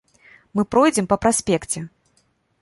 Мы 0.59 0.63
пройдзем 0.75 1.09
па 1.11 1.19
праспекце. 1.27 1.85